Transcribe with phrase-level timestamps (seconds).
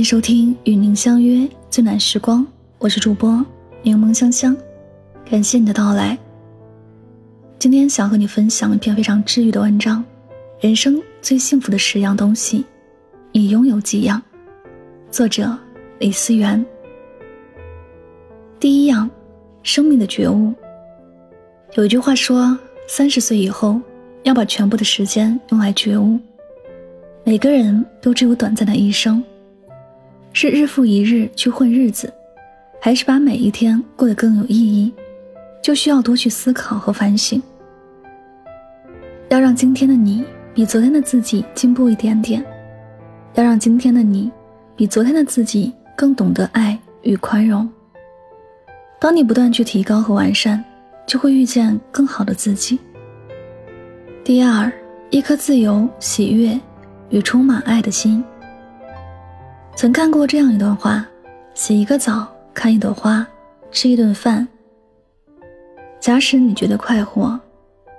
[0.00, 2.46] 迎收听与您相约最暖时光，
[2.78, 3.44] 我是主播
[3.82, 4.56] 柠檬香香，
[5.30, 6.18] 感谢你的到来。
[7.58, 10.02] 今天想和你分享一篇非常治愈的文章，
[10.64, 12.64] 《人生最幸福的十样东西，
[13.30, 14.18] 你拥有几样？》
[15.14, 15.54] 作者
[15.98, 16.64] 李思源。
[18.58, 19.10] 第一样，
[19.62, 20.50] 生命的觉悟。
[21.74, 22.58] 有一句话说，
[22.88, 23.78] 三十岁以后
[24.22, 26.18] 要把全部的时间用来觉悟。
[27.22, 29.22] 每个人都只有短暂的一生。
[30.32, 32.12] 是日复一日去混日子，
[32.80, 34.92] 还是把每一天过得更有意义，
[35.62, 37.42] 就需要多去思考和反省。
[39.28, 42.44] 要让今天的你比昨天的自己进步一点点，
[43.34, 44.30] 要让今天的你
[44.76, 47.68] 比昨天的自己更懂得爱与宽容。
[49.00, 50.64] 当你不断去提高和完善，
[51.06, 52.78] 就会遇见更好的自己。
[54.22, 54.70] 第二，
[55.10, 56.58] 一颗自由、喜悦
[57.08, 58.22] 与充满爱的心。
[59.76, 61.06] 曾看过这样一段话：
[61.54, 63.26] 洗一个澡，看一朵花，
[63.70, 64.46] 吃一顿饭。
[65.98, 67.38] 假使你觉得快活，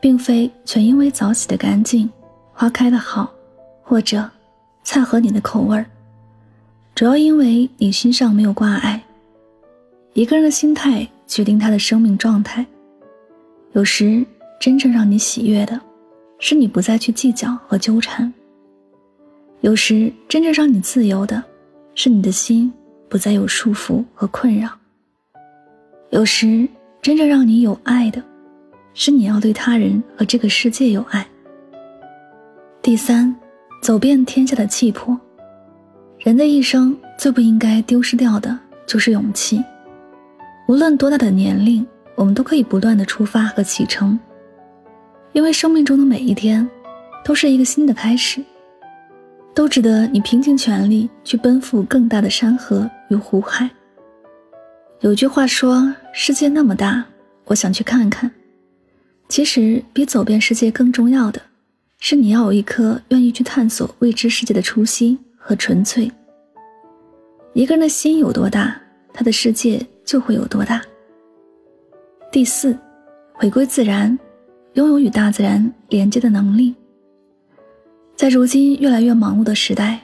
[0.00, 2.10] 并非全因为澡洗得干净，
[2.52, 3.32] 花开得好，
[3.82, 4.28] 或者
[4.84, 5.86] 菜合你的口味儿，
[6.94, 9.02] 主要因为你心上没有挂碍。
[10.12, 12.66] 一个人的心态决定他的生命状态。
[13.72, 14.22] 有时，
[14.60, 15.80] 真正让你喜悦的，
[16.38, 18.30] 是你不再去计较和纠缠；
[19.62, 21.42] 有时，真正让你自由的。
[21.94, 22.72] 是你的心
[23.08, 24.70] 不再有束缚和困扰。
[26.10, 26.68] 有时，
[27.00, 28.22] 真正让你有爱的，
[28.94, 31.26] 是你要对他人和这个世界有爱。
[32.82, 33.34] 第三，
[33.82, 35.18] 走遍天下的气魄。
[36.18, 39.62] 人的一生最不应该丢失掉的就是勇气。
[40.68, 44.18] 无论多大的年龄，我们都可以不断的出发和启程，
[45.32, 46.68] 因为生命中的每一天，
[47.24, 48.42] 都是一个新的开始。
[49.54, 53.68] 都值得你拼尽全力去奔赴更大的山河与湖海。
[55.00, 57.04] 有句话说：“世界那么大，
[57.44, 58.30] 我想去看看。”
[59.28, 61.40] 其实，比走遍世界更重要的，
[61.98, 66.10] 是你要有一颗愿意去探索未知世界的初心和纯粹。
[67.54, 68.80] 一个人的心有多大，
[69.12, 70.80] 他的世界就会有多大。
[72.30, 72.76] 第四，
[73.34, 74.18] 回归自然，
[74.74, 76.74] 拥有与大自然连接的能力。
[78.22, 80.00] 在如今越来越忙碌的时代，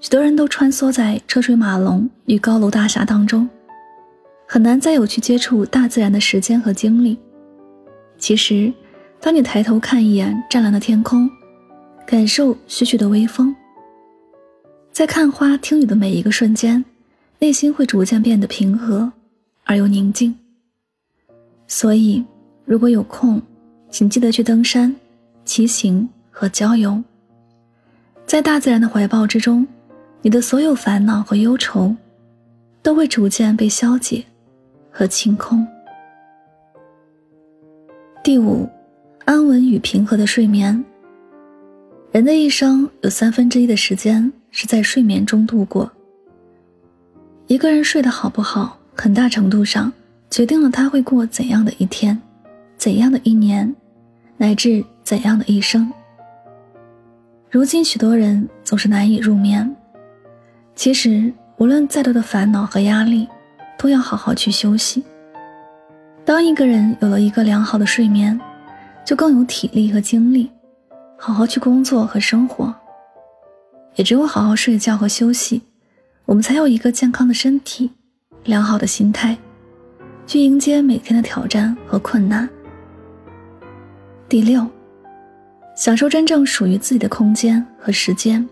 [0.00, 3.46] 许多人都穿梭在车水马龙与高楼大厦当中，
[4.46, 7.18] 很难再有去接触大自然的时间和精力。
[8.16, 8.72] 其实，
[9.20, 11.28] 当你抬头看一眼湛蓝的天空，
[12.06, 13.54] 感受徐徐的微风，
[14.90, 16.82] 在看花听雨的每一个瞬间，
[17.38, 19.12] 内心会逐渐变得平和
[19.64, 20.34] 而又宁静。
[21.66, 22.24] 所以，
[22.64, 23.42] 如果有空，
[23.90, 24.96] 请记得去登山、
[25.44, 27.04] 骑行和郊游。
[28.28, 29.66] 在大自然的怀抱之中，
[30.20, 31.96] 你的所有烦恼和忧愁，
[32.82, 34.22] 都会逐渐被消解
[34.90, 35.66] 和清空。
[38.22, 38.68] 第五，
[39.24, 40.84] 安稳与平和的睡眠。
[42.12, 45.90] 人的一生有三分之一的时间是在睡眠中度过。
[47.46, 49.90] 一个人睡得好不好，很大程度上
[50.28, 52.20] 决定了他会过怎样的一天，
[52.76, 53.74] 怎样的一年，
[54.36, 55.90] 乃至怎样的一生。
[57.50, 59.74] 如今，许多人总是难以入眠。
[60.74, 63.26] 其实，无论再多的烦恼和压力，
[63.78, 65.02] 都要好好去休息。
[66.26, 68.38] 当一个人有了一个良好的睡眠，
[69.02, 70.50] 就更有体力和精力，
[71.16, 72.74] 好好去工作和生活。
[73.94, 75.62] 也只有好好睡觉和休息，
[76.26, 77.90] 我们才有一个健康的身体，
[78.44, 79.34] 良好的心态，
[80.26, 82.46] 去迎接每天的挑战和困难。
[84.28, 84.66] 第六。
[85.78, 88.44] 享受真正属于自己的空间和时间。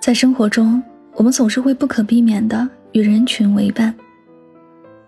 [0.00, 0.82] 在生活中，
[1.12, 3.94] 我们总是会不可避免的与人群为伴。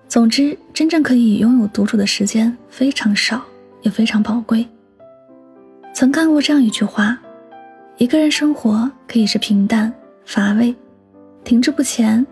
[0.09, 3.43] 总之，真正可以拥有独处的时间非常少，
[3.81, 4.67] 也非常宝贵。
[5.95, 7.19] 曾看过这样一句话：
[7.97, 9.91] 一个人生活可以是平淡
[10.27, 10.75] 乏味、
[11.45, 12.27] 停滞不前，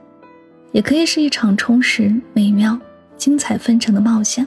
[0.73, 2.79] 也可以是一场充实、美妙、
[3.17, 4.47] 精彩纷呈的冒险。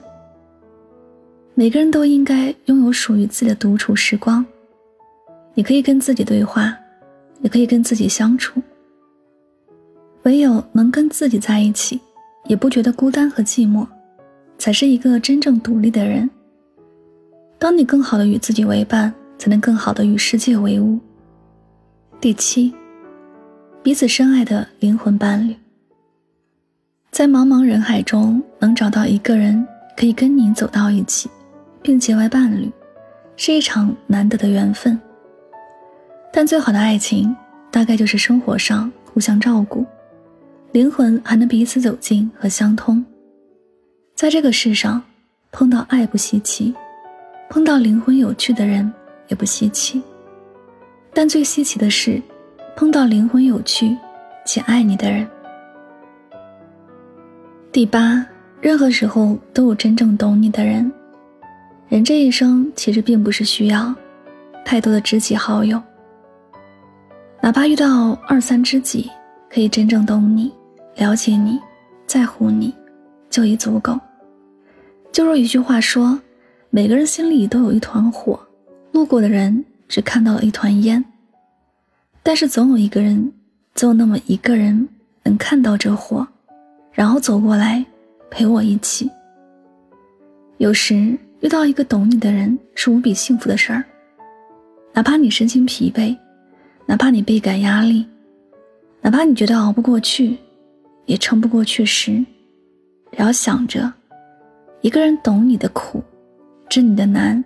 [1.59, 4.45] 每个人都应该拥有属于自己的独处时光，
[5.53, 6.73] 你可以跟自己对话，
[7.41, 8.61] 也可以跟自己相处。
[10.23, 12.00] 唯有能跟自己在一起，
[12.45, 13.85] 也不觉得孤单和寂寞，
[14.57, 16.29] 才是一个真正独立的人。
[17.57, 20.97] 当你更好的与自己为伴，才能更好的与世界为伍。
[22.21, 22.73] 第七，
[23.83, 25.53] 彼此深爱的灵魂伴侣，
[27.11, 29.67] 在茫茫人海中能找到一个人
[29.97, 31.29] 可以跟你走到一起。
[31.81, 32.71] 并结为伴侣，
[33.35, 34.99] 是一场难得的缘分。
[36.31, 37.35] 但最好的爱情，
[37.71, 39.85] 大概就是生活上互相照顾，
[40.71, 43.03] 灵魂还能彼此走近和相通。
[44.15, 45.01] 在这个世上，
[45.51, 46.73] 碰到爱不稀奇，
[47.49, 48.91] 碰到灵魂有趣的人
[49.27, 50.01] 也不稀奇。
[51.13, 52.21] 但最稀奇的是，
[52.75, 53.97] 碰到灵魂有趣
[54.45, 55.27] 且爱你的人。
[57.71, 58.25] 第八，
[58.61, 60.91] 任何时候都有真正懂你的人。
[61.89, 63.94] 人这一生其实并不是需要
[64.63, 65.81] 太多的知己好友，
[67.41, 69.09] 哪怕遇到二三知己，
[69.50, 70.53] 可以真正懂你、
[70.97, 71.59] 了解你、
[72.06, 72.71] 在乎你，
[73.27, 74.00] 就已足够。
[75.12, 76.21] 就如一句话说
[76.69, 78.39] ：“每个人心里都有一团火，
[78.92, 81.03] 路过的人只看到了一团烟。
[82.21, 83.33] 但是总有一个人，
[83.74, 84.88] 总有那么一个人
[85.24, 86.27] 能看到这火，
[86.92, 87.83] 然后走过来
[88.30, 89.09] 陪我一起。”
[90.59, 91.18] 有时。
[91.41, 93.81] 遇到一个懂你的人是无比幸福的事儿，
[94.94, 96.15] 哪怕你身心疲惫，
[96.86, 98.06] 哪怕你倍感压力，
[99.01, 100.38] 哪怕你觉得熬不过去，
[101.06, 102.12] 也撑不过去时，
[103.12, 103.89] 也要想着，
[104.81, 106.03] 一个人懂你的苦，
[106.68, 107.42] 知你的难，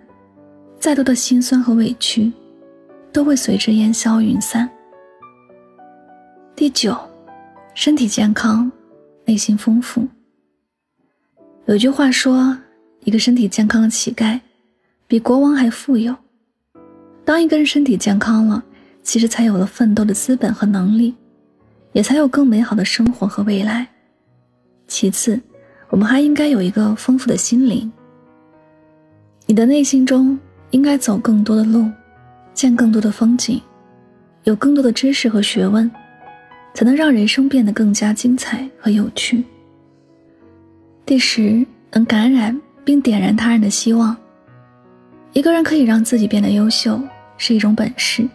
[0.80, 2.32] 再多的心酸和委屈，
[3.12, 4.68] 都会随之烟消云散。
[6.56, 6.98] 第九，
[7.74, 8.70] 身体健康，
[9.24, 10.04] 内心丰富。
[11.66, 12.58] 有句话说。
[13.04, 14.40] 一个身体健康的乞丐，
[15.06, 16.14] 比国王还富有。
[17.24, 18.64] 当一个人身体健康了，
[19.02, 21.14] 其实才有了奋斗的资本和能力，
[21.92, 23.86] 也才有更美好的生活和未来。
[24.88, 25.38] 其次，
[25.90, 27.92] 我们还应该有一个丰富的心灵。
[29.46, 30.38] 你的内心中
[30.70, 31.90] 应该走更多的路，
[32.54, 33.60] 见更多的风景，
[34.44, 35.90] 有更多的知识和学问，
[36.72, 39.44] 才能让人生变得更加精彩和有趣。
[41.04, 42.58] 第十，能感染。
[42.84, 44.16] 并点燃他人的希望。
[45.32, 47.00] 一个人可以让自己变得优秀
[47.36, 48.28] 是一种本事，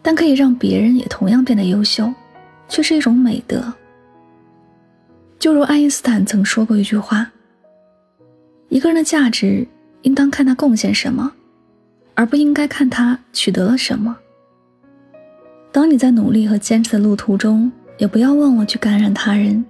[0.00, 2.10] 但可以让别人也同样变得优秀，
[2.68, 3.62] 却是一种美德。
[5.38, 7.30] 就如爱因斯坦曾说过一句话
[8.70, 9.66] ：“一个人的价值
[10.02, 11.30] 应当看他贡献什么，
[12.14, 14.16] 而不应该看他取得了什么。”
[15.72, 19.64] 当你在努力和坚持的路途中，也不要忘了去感染他人，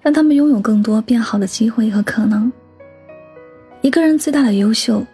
[0.00, 2.52] 让他们拥有更多变好的机会和可能。
[3.80, 5.06] 一个人最大的优秀，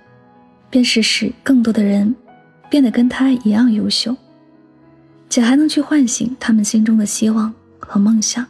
[0.70, 2.14] 便是使更多的人
[2.70, 4.16] 变得跟他一样优秀，
[5.28, 8.44] 且还能去唤醒他们心中的希望和梦想。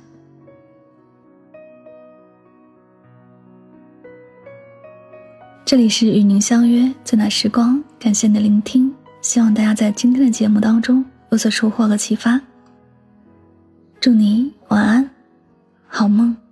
[5.65, 12.41] 这里是与您相约最暖时光，感谢您的聆听，希望大家在今天的节目当中有所收获和启发。
[13.99, 15.11] 祝你晚安，
[15.89, 16.44] 好梦。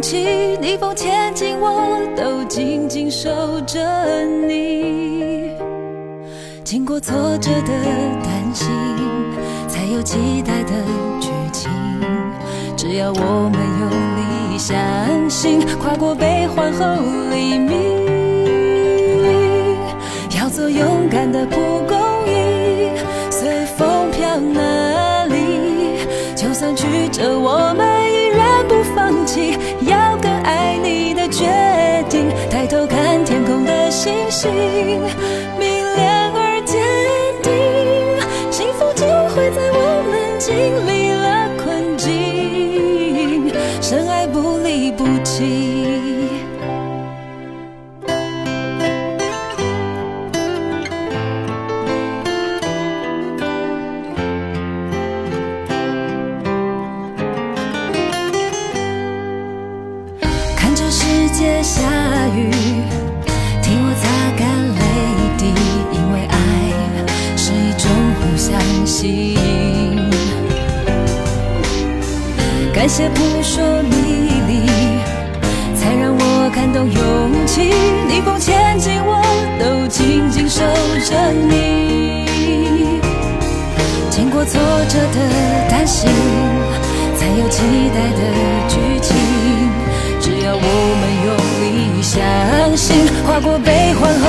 [0.00, 0.56] 起。
[0.60, 5.50] 逆风前进，我都紧紧守着你。
[6.64, 7.72] 经过挫折的
[8.22, 8.68] 担心，
[9.68, 10.72] 才有期待的
[11.20, 11.70] 剧情。
[12.76, 14.78] 只要我们用力相
[15.28, 16.84] 信，跨过悲欢后
[17.30, 17.76] 黎明，
[20.38, 21.44] 要做勇敢的
[34.42, 34.79] 心。
[72.80, 74.66] 感谢扑朔迷离，
[75.78, 77.74] 才让我感动勇气。
[78.08, 79.20] 逆风前进，我
[79.60, 80.64] 都紧紧守
[81.04, 82.24] 着你。
[84.08, 84.58] 经过挫
[84.88, 86.08] 折的担心，
[87.18, 87.60] 才有期
[87.92, 88.22] 待的
[88.66, 89.14] 剧情。
[90.18, 90.58] 只要我
[91.00, 92.96] 们用力相信，
[93.26, 94.24] 跨过悲欢后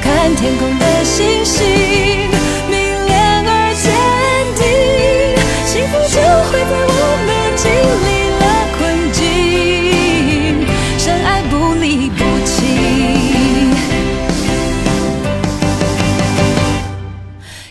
[0.00, 1.66] 看天空的星星，
[2.68, 3.86] 明亮而坚
[4.56, 4.62] 定，
[5.66, 6.16] 幸福就
[6.50, 7.66] 会在我们经
[8.06, 8.42] 历了
[8.78, 8.78] 困
[9.12, 9.18] 境，
[10.98, 12.48] 深爱不离不弃。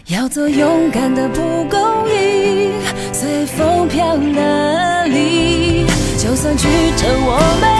[0.08, 1.80] 要做勇敢的蒲公
[2.10, 2.72] 英，
[3.14, 5.86] 随风飘哪里？
[6.18, 6.68] 就算曲
[6.98, 7.77] 折，我们